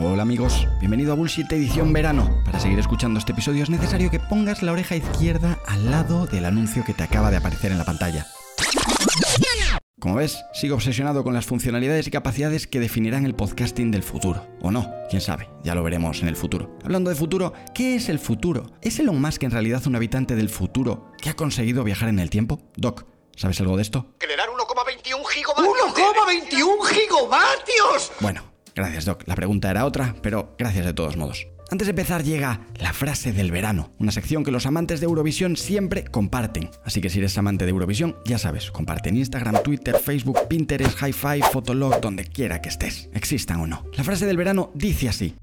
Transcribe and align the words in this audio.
Hola 0.00 0.22
amigos, 0.22 0.68
bienvenido 0.78 1.12
a 1.12 1.16
Bullshit 1.16 1.50
edición 1.50 1.92
verano. 1.92 2.40
Para 2.44 2.60
seguir 2.60 2.78
escuchando 2.78 3.18
este 3.18 3.32
episodio 3.32 3.64
es 3.64 3.68
necesario 3.68 4.12
que 4.12 4.20
pongas 4.20 4.62
la 4.62 4.70
oreja 4.70 4.94
izquierda 4.94 5.58
al 5.66 5.90
lado 5.90 6.26
del 6.26 6.44
anuncio 6.44 6.84
que 6.84 6.94
te 6.94 7.02
acaba 7.02 7.32
de 7.32 7.38
aparecer 7.38 7.72
en 7.72 7.78
la 7.78 7.84
pantalla. 7.84 8.24
Como 9.98 10.14
ves, 10.14 10.44
sigo 10.52 10.76
obsesionado 10.76 11.24
con 11.24 11.34
las 11.34 11.46
funcionalidades 11.46 12.06
y 12.06 12.12
capacidades 12.12 12.68
que 12.68 12.78
definirán 12.78 13.26
el 13.26 13.34
podcasting 13.34 13.90
del 13.90 14.04
futuro. 14.04 14.46
O 14.62 14.70
no, 14.70 14.88
quién 15.10 15.20
sabe, 15.20 15.50
ya 15.64 15.74
lo 15.74 15.82
veremos 15.82 16.22
en 16.22 16.28
el 16.28 16.36
futuro. 16.36 16.78
Hablando 16.84 17.10
de 17.10 17.16
futuro, 17.16 17.52
¿qué 17.74 17.96
es 17.96 18.08
el 18.08 18.20
futuro? 18.20 18.70
¿Es 18.80 19.00
Elon 19.00 19.20
Musk 19.20 19.42
en 19.42 19.50
realidad 19.50 19.84
un 19.88 19.96
habitante 19.96 20.36
del 20.36 20.48
futuro 20.48 21.10
que 21.20 21.30
ha 21.30 21.34
conseguido 21.34 21.82
viajar 21.82 22.08
en 22.08 22.20
el 22.20 22.30
tiempo? 22.30 22.60
Doc, 22.76 23.04
¿sabes 23.34 23.60
algo 23.60 23.74
de 23.74 23.82
esto? 23.82 24.14
Generar 24.20 24.48
1,21 24.48 25.26
gigavatios. 25.26 25.76
¡1,21 25.92 26.86
gigavatios! 26.86 28.12
Bueno, 28.20 28.47
gracias 28.78 29.04
Doc. 29.04 29.24
La 29.26 29.34
pregunta 29.34 29.70
era 29.70 29.84
otra, 29.84 30.14
pero 30.22 30.54
gracias 30.58 30.86
de 30.86 30.94
todos 30.94 31.16
modos. 31.16 31.46
Antes 31.70 31.86
de 31.86 31.90
empezar 31.90 32.24
llega 32.24 32.66
la 32.80 32.94
frase 32.94 33.30
del 33.32 33.50
verano, 33.50 33.92
una 33.98 34.10
sección 34.10 34.42
que 34.42 34.50
los 34.50 34.64
amantes 34.64 35.00
de 35.00 35.06
Eurovisión 35.06 35.54
siempre 35.56 36.04
comparten. 36.04 36.70
Así 36.82 37.02
que 37.02 37.10
si 37.10 37.18
eres 37.18 37.36
amante 37.36 37.66
de 37.66 37.72
Eurovisión, 37.72 38.16
ya 38.24 38.38
sabes, 38.38 38.70
comparte 38.70 39.10
en 39.10 39.18
Instagram, 39.18 39.62
Twitter, 39.62 39.98
Facebook, 39.98 40.48
Pinterest, 40.48 40.98
Hi-Fi, 41.02 41.42
Fotolog, 41.52 42.00
donde 42.00 42.24
quiera 42.24 42.62
que 42.62 42.70
estés, 42.70 43.10
existan 43.12 43.60
o 43.60 43.66
no. 43.66 43.84
La 43.94 44.04
frase 44.04 44.24
del 44.24 44.38
verano 44.38 44.70
dice 44.74 45.10
así. 45.10 45.34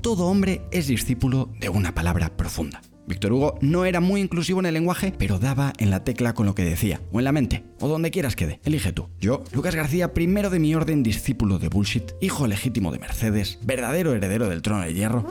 Todo 0.00 0.26
hombre 0.26 0.62
es 0.70 0.86
discípulo 0.86 1.50
de 1.58 1.70
una 1.70 1.94
palabra 1.94 2.36
profunda. 2.36 2.82
Víctor 3.06 3.32
Hugo 3.32 3.58
no 3.60 3.84
era 3.84 4.00
muy 4.00 4.20
inclusivo 4.20 4.60
en 4.60 4.66
el 4.66 4.74
lenguaje, 4.74 5.12
pero 5.18 5.38
daba 5.38 5.72
en 5.78 5.90
la 5.90 6.04
tecla 6.04 6.34
con 6.34 6.46
lo 6.46 6.54
que 6.54 6.64
decía, 6.64 7.00
o 7.12 7.18
en 7.18 7.24
la 7.24 7.32
mente, 7.32 7.64
o 7.80 7.88
donde 7.88 8.10
quieras 8.10 8.36
quede. 8.36 8.60
Elige 8.64 8.92
tú. 8.92 9.08
Yo, 9.20 9.42
Lucas 9.52 9.74
García, 9.74 10.14
primero 10.14 10.50
de 10.50 10.58
mi 10.58 10.74
orden, 10.74 11.02
discípulo 11.02 11.58
de 11.58 11.68
bullshit, 11.68 12.12
hijo 12.20 12.46
legítimo 12.46 12.92
de 12.92 12.98
Mercedes, 12.98 13.58
verdadero 13.62 14.14
heredero 14.14 14.48
del 14.48 14.62
trono 14.62 14.82
de 14.82 14.94
hierro. 14.94 15.26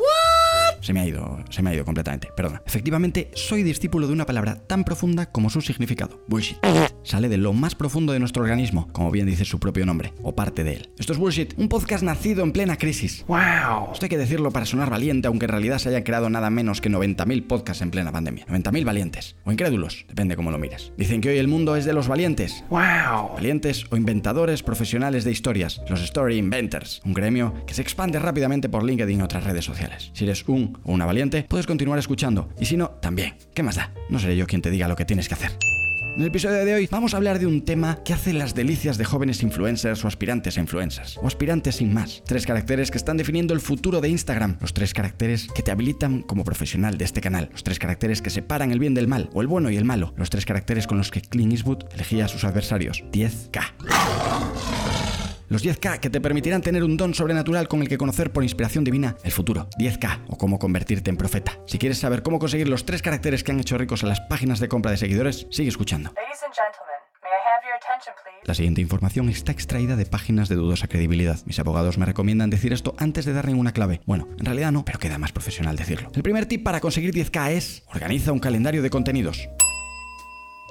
Se 0.82 0.94
me 0.94 1.00
ha 1.00 1.08
ido, 1.08 1.44
se 1.50 1.62
me 1.62 1.70
ha 1.70 1.76
ido 1.76 1.86
completamente, 1.86 2.30
perdona. 2.36 2.62
Efectivamente, 2.66 3.30
soy 3.36 3.64
discípulo 3.64 4.08
de 4.08 4.14
una 4.14 4.26
palabra 4.26 4.56
tan 4.56 4.84
profunda 4.84 5.28
como 5.28 5.50
su 5.50 5.62
significado, 5.62 6.24
bullshit. 6.28 6.58
Sale 7.04 7.30
de 7.30 7.38
lo 7.38 7.54
más 7.54 7.76
profundo 7.76 8.14
de 8.14 8.20
nuestro 8.20 8.44
organismo, 8.44 8.88
como 8.92 9.12
bien 9.12 9.26
dice 9.26 9.46
su 9.46 9.60
propio 9.60 9.86
nombre, 9.86 10.14
o 10.24 10.36
parte 10.36 10.64
de 10.64 10.74
él. 10.74 10.90
Esto 10.98 11.14
es 11.14 11.20
Bullshit, 11.20 11.54
un 11.58 11.68
podcast 11.68 12.04
nacido 12.04 12.44
en 12.44 12.52
plena 12.52 12.78
crisis. 12.78 13.26
¡Wow! 13.28 13.92
Esto 13.94 14.06
hay 14.06 14.10
que 14.10 14.18
decirlo 14.18 14.52
para 14.52 14.66
sonar 14.66 14.90
valiente, 14.90 15.28
aunque 15.28 15.46
en 15.46 15.52
realidad 15.52 15.78
se 15.80 15.90
hayan 15.90 16.04
creado 16.04 16.30
nada 16.30 16.50
menos 16.50 16.82
que 16.82 16.90
90.000 16.90 17.48
podcasts 17.48 17.82
en 17.82 17.92
plena 17.92 18.12
pandemia. 18.12 18.46
90.000 18.48 18.86
valientes, 18.86 19.36
o 19.46 19.52
incrédulos, 19.52 20.06
depende 20.08 20.36
cómo 20.36 20.52
lo 20.52 20.58
mires. 20.58 20.94
Dicen 20.98 21.22
que 21.22 21.30
hoy 21.30 21.38
el 21.38 21.48
mundo 21.48 21.76
es 21.76 21.86
de 21.86 21.94
los 21.94 22.08
valientes. 22.08 22.64
¡Wow! 22.70 23.34
Valientes 23.36 23.86
o 23.90 23.98
inventadores 23.98 24.64
profesionales 24.64 25.24
de 25.24 25.32
historias, 25.32 25.82
los 25.90 26.02
Story 26.02 26.38
Inventors, 26.38 27.02
un 27.06 27.14
gremio 27.14 27.66
que 27.66 27.74
se 27.74 27.82
expande 27.82 28.20
rápidamente 28.20 28.70
por 28.70 28.84
LinkedIn 28.84 29.20
y 29.20 29.24
otras 29.24 29.44
redes 29.44 29.66
sociales. 29.66 30.12
Si 30.14 30.24
eres 30.24 30.48
un 30.48 30.71
o 30.84 30.94
una 30.94 31.06
valiente, 31.06 31.46
puedes 31.48 31.68
continuar 31.68 32.00
escuchando, 32.00 32.50
y 32.60 32.66
si 32.66 32.78
no, 32.78 32.90
también. 32.90 33.36
¿Qué 33.54 33.64
más 33.64 33.76
da? 33.76 33.92
No 34.10 34.20
seré 34.20 34.36
yo 34.36 34.48
quien 34.48 34.62
te 34.62 34.72
diga 34.72 34.88
lo 34.88 34.96
que 34.96 35.06
tienes 35.06 35.28
que 35.28 35.36
hacer. 35.36 35.52
En 36.16 36.24
el 36.24 36.28
episodio 36.28 36.66
de 36.66 36.74
hoy 36.74 36.90
vamos 36.92 37.14
a 37.14 37.18
hablar 37.18 37.40
de 37.40 37.46
un 37.46 37.62
tema 37.62 38.00
que 38.04 38.12
hace 38.14 38.34
las 38.34 38.54
delicias 38.54 38.98
de 38.98 39.06
jóvenes 39.06 39.44
influencers 39.44 40.04
o 40.04 40.10
aspirantes 40.10 40.58
a 40.58 40.60
influencers, 40.60 41.18
o 41.18 41.26
aspirantes 41.26 41.78
sin 41.78 41.94
más. 41.94 42.22
Tres 42.26 42.46
caracteres 42.46 42.92
que 42.92 42.98
están 42.98 43.16
definiendo 43.16 43.54
el 43.54 43.62
futuro 43.62 44.02
de 44.02 44.10
Instagram, 44.10 44.58
los 44.60 44.74
tres 44.74 44.94
caracteres 44.94 45.48
que 45.56 45.64
te 45.64 45.72
habilitan 45.72 46.22
como 46.22 46.44
profesional 46.44 46.98
de 46.98 47.06
este 47.06 47.22
canal, 47.22 47.48
los 47.54 47.64
tres 47.64 47.80
caracteres 47.80 48.22
que 48.22 48.30
separan 48.30 48.72
el 48.74 48.80
bien 48.80 48.94
del 48.94 49.08
mal, 49.08 49.30
o 49.34 49.42
el 49.42 49.48
bueno 49.48 49.70
y 49.70 49.78
el 49.78 49.86
malo, 49.86 50.14
los 50.18 50.30
tres 50.30 50.46
caracteres 50.46 50.86
con 50.86 50.98
los 50.98 51.12
que 51.12 51.22
Clint 51.22 51.54
Eastwood 51.54 51.86
elegía 51.94 52.26
a 52.26 52.28
sus 52.28 52.44
adversarios. 52.44 53.06
10K. 53.14 53.62
Los 55.52 55.66
10K 55.66 56.00
que 56.00 56.10
te 56.10 56.22
permitirán 56.22 56.62
tener 56.62 56.82
un 56.82 56.96
don 56.96 57.14
sobrenatural 57.14 57.68
con 57.68 57.82
el 57.82 57.90
que 57.90 57.98
conocer 57.98 58.32
por 58.32 58.42
inspiración 58.42 58.86
divina 58.86 59.18
el 59.22 59.34
futuro. 59.34 59.68
10K 59.78 60.24
o 60.30 60.38
cómo 60.38 60.58
convertirte 60.58 61.10
en 61.10 61.18
profeta. 61.18 61.60
Si 61.68 61.78
quieres 61.78 61.98
saber 61.98 62.24
cómo 62.24 62.40
conseguir 62.40 62.70
los 62.70 62.86
tres 62.86 63.02
caracteres 63.02 63.44
que 63.44 63.52
han 63.52 63.60
hecho 63.60 63.78
ricos 63.78 64.02
a 64.06 64.08
las 64.08 64.22
páginas 64.22 64.62
de 64.62 64.70
compra 64.70 64.92
de 64.92 64.98
seguidores, 64.98 65.48
sigue 65.52 65.68
escuchando. 65.68 66.14
La 68.46 68.54
siguiente 68.54 68.80
información 68.80 69.28
está 69.28 69.52
extraída 69.52 69.98
de 69.98 70.06
páginas 70.06 70.48
de 70.48 70.56
dudosa 70.56 70.88
credibilidad. 70.88 71.38
Mis 71.46 71.60
abogados 71.60 71.98
me 71.98 72.06
recomiendan 72.06 72.50
decir 72.50 72.72
esto 72.72 72.96
antes 72.98 73.26
de 73.26 73.34
dar 73.34 73.46
ninguna 73.46 73.74
clave. 73.74 74.00
Bueno, 74.06 74.30
en 74.40 74.46
realidad 74.46 74.72
no, 74.72 74.86
pero 74.86 75.00
queda 75.00 75.18
más 75.18 75.34
profesional 75.34 75.76
decirlo. 75.76 76.12
El 76.16 76.24
primer 76.24 76.46
tip 76.46 76.64
para 76.64 76.80
conseguir 76.80 77.14
10K 77.14 77.52
es 77.52 77.84
organiza 77.94 78.32
un 78.32 78.40
calendario 78.40 78.82
de 78.82 78.90
contenidos. 78.90 79.50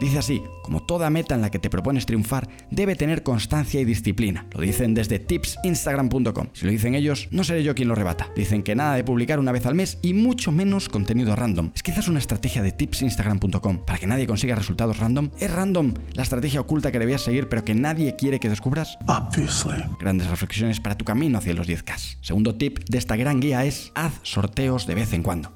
Dice 0.01 0.19
así, 0.19 0.43
como 0.63 0.83
toda 0.83 1.11
meta 1.11 1.35
en 1.35 1.43
la 1.43 1.51
que 1.51 1.59
te 1.59 1.69
propones 1.69 2.07
triunfar, 2.07 2.49
debe 2.71 2.97
tener 2.97 3.23
constancia 3.23 3.83
y 3.83 3.85
disciplina. 3.85 4.47
Lo 4.55 4.63
dicen 4.63 4.95
desde 4.95 5.19
tipsinstagram.com. 5.19 6.49
Si 6.55 6.65
lo 6.65 6.73
dicen 6.73 6.95
ellos, 6.95 7.29
no 7.31 7.45
seré 7.45 7.63
yo 7.63 7.75
quien 7.75 7.89
lo 7.89 7.95
rebata. 7.95 8.31
Dicen 8.35 8.63
que 8.63 8.75
nada 8.75 8.95
de 8.95 9.05
publicar 9.05 9.39
una 9.39 9.53
vez 9.53 9.67
al 9.67 9.75
mes 9.75 9.99
y 10.01 10.15
mucho 10.15 10.53
menos 10.53 10.89
contenido 10.89 11.37
random. 11.37 11.73
Es 11.75 11.83
quizás 11.83 12.09
una 12.09 12.19
estrategia 12.19 12.63
de 12.63 12.73
tipsinstagram.com 12.73 13.85
para 13.85 13.99
que 13.99 14.07
nadie 14.07 14.27
consiga 14.27 14.55
resultados 14.55 14.99
random. 14.99 15.31
¿Es 15.39 15.51
random 15.51 15.93
la 16.15 16.23
estrategia 16.23 16.63
oculta 16.63 16.91
que 16.91 16.99
debías 16.99 17.21
seguir 17.21 17.51
pero 17.51 17.63
que 17.63 17.75
nadie 17.75 18.17
quiere 18.17 18.41
que 18.41 18.49
descubras? 18.49 18.97
Obviously. 19.07 19.85
Grandes 19.99 20.31
reflexiones 20.31 20.81
para 20.81 20.97
tu 20.97 21.05
camino 21.05 21.37
hacia 21.37 21.53
los 21.53 21.69
10K. 21.69 22.17
Segundo 22.23 22.55
tip 22.55 22.79
de 22.89 22.97
esta 22.97 23.17
gran 23.17 23.39
guía 23.39 23.67
es 23.67 23.93
haz 23.95 24.15
sorteos 24.23 24.87
de 24.87 24.95
vez 24.95 25.13
en 25.13 25.23
cuando. 25.23 25.53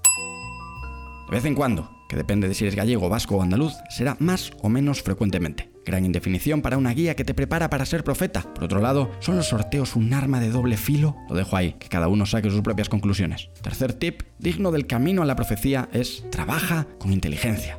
De 1.30 1.36
vez 1.36 1.46
en 1.46 1.54
cuando, 1.54 1.93
que 2.08 2.16
depende 2.16 2.48
de 2.48 2.54
si 2.54 2.64
eres 2.64 2.76
gallego, 2.76 3.08
vasco 3.08 3.36
o 3.36 3.42
andaluz, 3.42 3.74
será 3.90 4.16
más 4.20 4.52
o 4.62 4.68
menos 4.68 5.02
frecuentemente. 5.02 5.70
Gran 5.84 6.04
indefinición 6.04 6.62
para 6.62 6.78
una 6.78 6.94
guía 6.94 7.14
que 7.14 7.24
te 7.24 7.34
prepara 7.34 7.68
para 7.68 7.84
ser 7.84 8.04
profeta. 8.04 8.42
Por 8.54 8.64
otro 8.64 8.80
lado, 8.80 9.10
¿son 9.20 9.36
los 9.36 9.48
sorteos 9.48 9.96
un 9.96 10.14
arma 10.14 10.40
de 10.40 10.50
doble 10.50 10.76
filo? 10.76 11.16
Lo 11.28 11.34
dejo 11.34 11.56
ahí, 11.56 11.74
que 11.74 11.88
cada 11.88 12.08
uno 12.08 12.24
saque 12.24 12.50
sus 12.50 12.62
propias 12.62 12.88
conclusiones. 12.88 13.50
Tercer 13.62 13.92
tip, 13.92 14.22
digno 14.38 14.70
del 14.70 14.86
camino 14.86 15.22
a 15.22 15.26
la 15.26 15.36
profecía, 15.36 15.88
es 15.92 16.24
trabaja 16.30 16.86
con 16.98 17.12
inteligencia. 17.12 17.78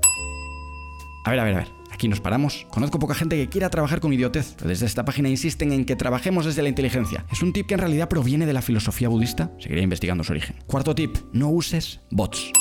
A 1.26 1.32
ver, 1.32 1.40
a 1.40 1.44
ver, 1.44 1.56
a 1.56 1.58
ver. 1.58 1.86
Aquí 1.92 2.10
nos 2.10 2.20
paramos. 2.20 2.68
Conozco 2.70 3.00
poca 3.00 3.16
gente 3.16 3.38
que 3.38 3.48
quiera 3.48 3.70
trabajar 3.70 4.02
con 4.02 4.12
idiotez, 4.12 4.56
pero 4.58 4.68
desde 4.68 4.86
esta 4.86 5.06
página 5.06 5.30
insisten 5.30 5.72
en 5.72 5.86
que 5.86 5.96
trabajemos 5.96 6.46
desde 6.46 6.62
la 6.62 6.68
inteligencia. 6.70 7.26
Es 7.32 7.42
un 7.42 7.54
tip 7.54 7.68
que 7.68 7.76
en 7.76 7.80
realidad 7.80 8.10
proviene 8.10 8.46
de 8.46 8.54
la 8.54 8.62
filosofía 8.62 9.08
budista. 9.08 9.52
Seguiré 9.60 9.82
investigando 9.82 10.24
su 10.26 10.34
origen. 10.34 10.58
Cuarto 10.68 10.94
tip, 10.94 11.16
no 11.32 11.48
uses 11.50 12.02
bots. 12.12 12.52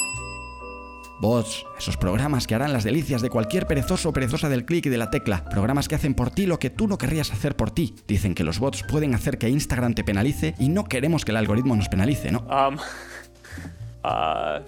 Bots, 1.25 1.65
esos 1.79 1.97
programas 1.97 2.47
que 2.47 2.55
harán 2.55 2.75
las 2.75 2.85
delicias 2.85 3.23
de 3.23 3.31
cualquier 3.31 3.67
perezoso 3.67 4.11
o 4.11 4.13
perezosa 4.13 4.51
del 4.51 4.67
clic 4.67 4.85
y 4.85 4.91
de 4.91 4.99
la 4.99 5.09
tecla, 5.09 5.43
programas 5.47 5.89
que 5.89 5.95
hacen 5.95 6.13
por 6.13 6.31
ti 6.31 6.45
lo 6.45 6.59
que 6.59 6.69
tú 6.69 6.87
no 6.87 6.99
querrías 6.99 7.33
hacer 7.33 7.57
por 7.57 7.71
ti. 7.71 7.95
Dicen 8.07 8.35
que 8.35 8.45
los 8.45 8.59
bots 8.59 8.83
pueden 8.83 9.15
hacer 9.15 9.39
que 9.39 9.49
Instagram 9.49 9.95
te 9.95 10.05
penalice 10.05 10.55
y 10.59 10.69
no 10.69 10.85
queremos 10.85 11.25
que 11.25 11.31
el 11.31 11.39
algoritmo 11.39 11.77
nos 11.77 11.89
penalice, 11.89 12.31
¿no? 12.31 12.41
Um, 12.41 12.75
uh, 14.05 14.61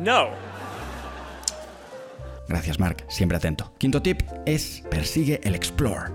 no. 0.00 0.28
Gracias, 2.48 2.78
Mark, 2.78 3.04
siempre 3.08 3.36
atento. 3.36 3.72
Quinto 3.78 4.00
tip 4.00 4.22
es 4.46 4.84
persigue 4.88 5.40
el 5.42 5.56
explore. 5.56 6.12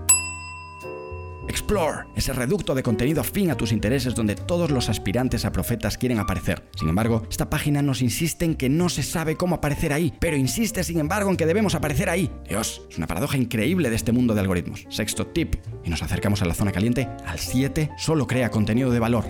Explore, 1.50 2.06
ese 2.14 2.32
reducto 2.32 2.76
de 2.76 2.84
contenido 2.84 3.20
afín 3.20 3.50
a 3.50 3.56
tus 3.56 3.72
intereses 3.72 4.14
donde 4.14 4.36
todos 4.36 4.70
los 4.70 4.88
aspirantes 4.88 5.44
a 5.44 5.50
profetas 5.50 5.98
quieren 5.98 6.20
aparecer. 6.20 6.62
Sin 6.76 6.88
embargo, 6.88 7.24
esta 7.28 7.50
página 7.50 7.82
nos 7.82 8.02
insiste 8.02 8.44
en 8.44 8.54
que 8.54 8.68
no 8.68 8.88
se 8.88 9.02
sabe 9.02 9.34
cómo 9.34 9.56
aparecer 9.56 9.92
ahí, 9.92 10.14
pero 10.20 10.36
insiste 10.36 10.84
sin 10.84 11.00
embargo 11.00 11.28
en 11.28 11.36
que 11.36 11.46
debemos 11.46 11.74
aparecer 11.74 12.08
ahí. 12.08 12.30
Dios, 12.48 12.82
es 12.88 12.98
una 12.98 13.08
paradoja 13.08 13.36
increíble 13.36 13.90
de 13.90 13.96
este 13.96 14.12
mundo 14.12 14.32
de 14.32 14.42
algoritmos. 14.42 14.86
Sexto 14.90 15.26
tip, 15.26 15.56
y 15.84 15.90
nos 15.90 16.04
acercamos 16.04 16.40
a 16.40 16.44
la 16.44 16.54
zona 16.54 16.70
caliente, 16.70 17.08
al 17.26 17.40
7 17.40 17.90
solo 17.98 18.28
crea 18.28 18.50
contenido 18.50 18.92
de 18.92 19.00
valor. 19.00 19.24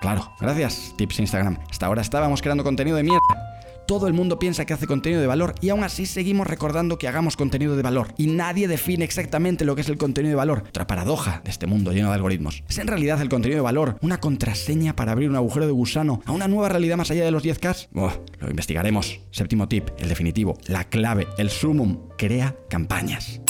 Claro, 0.00 0.30
gracias, 0.40 0.94
tips 0.96 1.18
Instagram. 1.18 1.58
Hasta 1.68 1.86
ahora 1.86 2.02
estábamos 2.02 2.42
creando 2.42 2.62
contenido 2.62 2.96
de 2.96 3.02
mierda. 3.02 3.45
Todo 3.86 4.08
el 4.08 4.14
mundo 4.14 4.38
piensa 4.38 4.64
que 4.64 4.74
hace 4.74 4.86
contenido 4.86 5.20
de 5.20 5.28
valor 5.28 5.54
y 5.60 5.68
aún 5.68 5.84
así 5.84 6.06
seguimos 6.06 6.46
recordando 6.46 6.98
que 6.98 7.06
hagamos 7.06 7.36
contenido 7.36 7.76
de 7.76 7.82
valor. 7.82 8.08
Y 8.16 8.26
nadie 8.26 8.66
define 8.66 9.04
exactamente 9.04 9.64
lo 9.64 9.76
que 9.76 9.82
es 9.82 9.88
el 9.88 9.96
contenido 9.96 10.30
de 10.30 10.36
valor. 10.36 10.64
Otra 10.68 10.86
paradoja 10.86 11.40
de 11.44 11.50
este 11.50 11.66
mundo 11.66 11.92
lleno 11.92 12.08
de 12.08 12.14
algoritmos. 12.14 12.64
¿Es 12.68 12.78
en 12.78 12.88
realidad 12.88 13.20
el 13.22 13.28
contenido 13.28 13.58
de 13.58 13.62
valor 13.62 13.96
una 14.02 14.18
contraseña 14.18 14.96
para 14.96 15.12
abrir 15.12 15.30
un 15.30 15.36
agujero 15.36 15.66
de 15.66 15.72
gusano 15.72 16.20
a 16.24 16.32
una 16.32 16.48
nueva 16.48 16.68
realidad 16.68 16.96
más 16.96 17.12
allá 17.12 17.24
de 17.24 17.30
los 17.30 17.44
10K? 17.44 17.88
Buah, 17.92 18.14
lo 18.40 18.50
investigaremos. 18.50 19.20
Séptimo 19.30 19.68
tip, 19.68 19.90
el 19.98 20.08
definitivo, 20.08 20.58
la 20.66 20.84
clave, 20.84 21.28
el 21.38 21.50
sumum. 21.50 22.08
Crea 22.18 22.56
campañas 22.68 23.40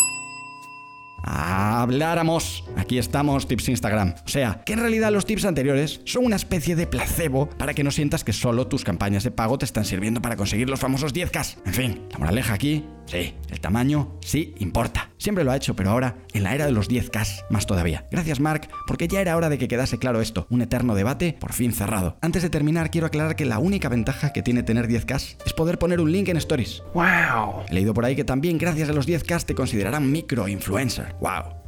habláramos. 1.26 2.64
Aquí 2.76 2.98
estamos, 2.98 3.46
tips 3.46 3.68
Instagram. 3.68 4.14
O 4.24 4.28
sea, 4.28 4.62
que 4.64 4.72
en 4.72 4.78
realidad 4.78 5.10
los 5.10 5.26
tips 5.26 5.44
anteriores 5.44 6.00
son 6.04 6.24
una 6.24 6.36
especie 6.36 6.76
de 6.76 6.86
placebo 6.86 7.50
para 7.50 7.74
que 7.74 7.84
no 7.84 7.90
sientas 7.90 8.24
que 8.24 8.32
solo 8.32 8.68
tus 8.68 8.84
campañas 8.84 9.24
de 9.24 9.32
pago 9.32 9.58
te 9.58 9.64
están 9.64 9.84
sirviendo 9.84 10.22
para 10.22 10.36
conseguir 10.36 10.70
los 10.70 10.80
famosos 10.80 11.12
10K. 11.12 11.56
En 11.66 11.74
fin, 11.74 12.02
la 12.12 12.18
moraleja 12.18 12.54
aquí, 12.54 12.86
sí, 13.06 13.34
el 13.50 13.60
tamaño 13.60 14.18
sí 14.20 14.54
importa. 14.58 15.10
Siempre 15.18 15.44
lo 15.44 15.50
ha 15.50 15.56
hecho, 15.56 15.74
pero 15.74 15.90
ahora, 15.90 16.16
en 16.32 16.42
la 16.42 16.54
era 16.54 16.66
de 16.66 16.72
los 16.72 16.90
10K, 16.90 17.46
más 17.50 17.66
todavía. 17.66 18.06
Gracias, 18.10 18.40
Mark, 18.40 18.68
porque 18.86 19.08
ya 19.08 19.20
era 19.20 19.36
hora 19.36 19.48
de 19.48 19.58
que 19.58 19.68
quedase 19.68 19.98
claro 19.98 20.20
esto. 20.20 20.46
Un 20.50 20.62
eterno 20.62 20.94
debate, 20.94 21.36
por 21.38 21.52
fin 21.52 21.72
cerrado. 21.72 22.16
Antes 22.20 22.42
de 22.42 22.50
terminar, 22.50 22.90
quiero 22.90 23.06
aclarar 23.06 23.36
que 23.36 23.44
la 23.44 23.58
única 23.58 23.88
ventaja 23.88 24.32
que 24.32 24.42
tiene 24.42 24.62
tener 24.62 24.88
10K 24.88 25.36
es 25.44 25.52
poder 25.52 25.78
poner 25.78 26.00
un 26.00 26.12
link 26.12 26.28
en 26.28 26.36
Stories. 26.36 26.82
¡Wow! 26.94 27.64
He 27.68 27.74
leído 27.74 27.94
por 27.94 28.04
ahí 28.04 28.14
que 28.14 28.24
también 28.24 28.58
gracias 28.58 28.88
a 28.88 28.92
los 28.92 29.08
10K 29.08 29.44
te 29.44 29.54
considerarán 29.54 30.10
micro-influencer. 30.10 31.14
¡Wow! 31.20 31.65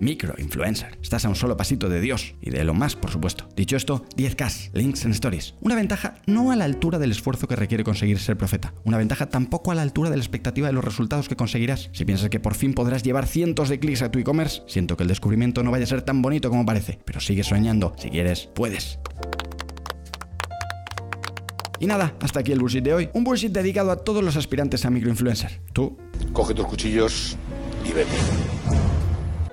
Microinfluencer. 0.00 0.98
Estás 1.02 1.24
a 1.24 1.28
un 1.28 1.36
solo 1.36 1.56
pasito 1.56 1.88
de 1.88 2.00
Dios 2.00 2.34
y 2.40 2.50
de 2.50 2.64
lo 2.64 2.74
más, 2.74 2.96
por 2.96 3.10
supuesto. 3.10 3.48
Dicho 3.54 3.76
esto, 3.76 4.04
10K, 4.16 4.70
links 4.72 5.04
en 5.04 5.12
stories. 5.12 5.54
Una 5.60 5.74
ventaja 5.74 6.16
no 6.26 6.50
a 6.50 6.56
la 6.56 6.64
altura 6.64 6.98
del 6.98 7.10
esfuerzo 7.10 7.46
que 7.46 7.56
requiere 7.56 7.84
conseguir 7.84 8.18
ser 8.18 8.36
profeta. 8.36 8.74
Una 8.84 8.98
ventaja 8.98 9.28
tampoco 9.28 9.70
a 9.70 9.74
la 9.74 9.82
altura 9.82 10.10
de 10.10 10.16
la 10.16 10.22
expectativa 10.22 10.66
de 10.66 10.72
los 10.72 10.84
resultados 10.84 11.28
que 11.28 11.36
conseguirás. 11.36 11.90
Si 11.92 12.04
piensas 12.04 12.30
que 12.30 12.40
por 12.40 12.54
fin 12.54 12.74
podrás 12.74 13.02
llevar 13.02 13.26
cientos 13.26 13.68
de 13.68 13.78
clics 13.78 14.02
a 14.02 14.10
tu 14.10 14.18
e-commerce, 14.18 14.62
siento 14.66 14.96
que 14.96 15.04
el 15.04 15.08
descubrimiento 15.08 15.62
no 15.62 15.70
vaya 15.70 15.84
a 15.84 15.88
ser 15.88 16.02
tan 16.02 16.22
bonito 16.22 16.50
como 16.50 16.64
parece, 16.66 16.98
pero 17.04 17.20
sigue 17.20 17.44
soñando. 17.44 17.94
Si 17.98 18.10
quieres, 18.10 18.48
puedes. 18.54 18.98
Y 21.78 21.86
nada, 21.86 22.14
hasta 22.20 22.40
aquí 22.40 22.52
el 22.52 22.58
bullshit 22.58 22.84
de 22.84 22.92
hoy. 22.92 23.08
Un 23.14 23.24
bullshit 23.24 23.52
dedicado 23.52 23.90
a 23.90 23.96
todos 23.96 24.22
los 24.22 24.36
aspirantes 24.36 24.84
a 24.84 24.90
microinfluencer. 24.90 25.62
Tú, 25.72 25.96
Coge 26.32 26.54
tus 26.54 26.66
cuchillos 26.66 27.36
y 27.88 27.92
vete. 27.92 28.79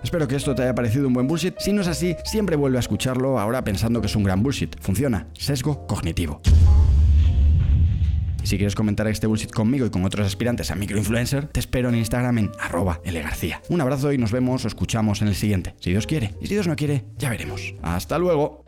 Espero 0.08 0.26
que 0.26 0.38
esto 0.38 0.56
te 0.56 0.62
haya 0.62 0.74
parecido 0.74 1.06
un 1.06 1.14
buen 1.14 1.28
bullshit. 1.28 1.60
Si 1.60 1.74
no 1.74 1.82
es 1.82 1.88
así, 1.90 2.16
siempre 2.24 2.56
vuelve 2.56 2.78
a 2.78 2.80
escucharlo 2.80 3.38
ahora 3.40 3.66
pensando 3.66 4.00
que 4.00 4.08
es 4.08 4.16
un 4.16 4.24
gran 4.24 4.42
bullshit. 4.42 4.74
Funciona. 4.80 5.28
Sesgo 5.34 5.86
cognitivo. 5.86 6.40
Si 8.42 8.56
quieres 8.56 8.74
comentar 8.74 9.06
este 9.08 9.28
bullshit 9.28 9.52
conmigo 9.52 9.86
y 9.86 9.90
con 9.90 10.06
otros 10.06 10.26
aspirantes 10.26 10.72
a 10.72 10.76
microinfluencer, 10.76 11.48
te 11.48 11.60
espero 11.60 11.90
en 11.90 11.96
Instagram 11.96 12.38
en 12.38 12.52
arroba 12.58 13.02
García. 13.04 13.62
Un 13.68 13.82
abrazo 13.82 14.14
y 14.14 14.18
nos 14.18 14.32
vemos 14.32 14.64
o 14.64 14.70
escuchamos 14.70 15.22
en 15.22 15.28
el 15.28 15.36
siguiente. 15.36 15.76
Si 15.82 15.90
Dios 15.90 16.08
quiere. 16.08 16.36
Y 16.40 16.48
si 16.48 16.54
Dios 16.54 16.68
no 16.68 16.78
quiere, 16.78 17.04
ya 17.18 17.30
veremos. 17.30 17.76
Hasta 17.82 18.18
luego. 18.18 18.67